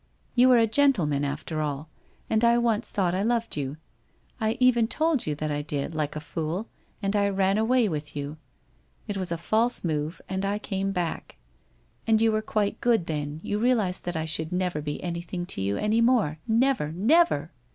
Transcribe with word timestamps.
You 0.33 0.51
are 0.51 0.57
a 0.57 0.65
gentleman, 0.65 1.23
after 1.23 1.61
all, 1.61 1.87
and 2.27 2.43
I 2.43 2.57
once 2.57 2.89
thought 2.89 3.13
I 3.13 3.21
loved 3.21 3.55
you. 3.55 3.77
I 4.39 4.57
even 4.59 4.87
told 4.87 5.27
you 5.27 5.35
that 5.35 5.51
I 5.51 5.61
did, 5.61 5.93
like 5.93 6.15
a 6.15 6.19
fool, 6.19 6.67
and 7.03 7.15
I 7.15 7.29
ran 7.29 7.59
away 7.59 7.87
with 7.87 8.15
you. 8.15 8.37
It 9.07 9.15
was 9.15 9.31
a 9.31 9.37
false 9.37 9.83
move 9.83 10.19
and 10.27 10.43
I 10.43 10.57
came 10.57 10.91
back. 10.91 11.37
And 12.07 12.19
you 12.19 12.31
were 12.31 12.41
quite 12.41 12.81
good 12.81 13.05
then, 13.05 13.41
you 13.43 13.59
realized 13.59 14.05
that 14.05 14.15
I 14.15 14.25
should 14.25 14.51
never 14.51 14.81
be 14.81 15.03
anything 15.03 15.45
to 15.45 15.61
you 15.61 15.77
any 15.77 16.01
more, 16.01 16.39
never, 16.47 16.91
never! 16.91 17.51